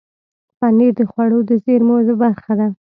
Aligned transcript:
پنېر 0.59 0.91
د 0.97 0.99
خوړو 1.11 1.39
د 1.49 1.51
زېرمو 1.63 1.95
برخه 2.21 2.53
ده. 2.59 2.67